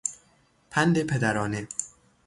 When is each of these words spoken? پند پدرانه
پند 0.71 1.03
پدرانه 1.03 1.67